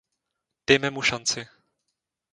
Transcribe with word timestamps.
Dejme 0.69 0.89
mu 0.95 1.01
šanci. 1.07 1.41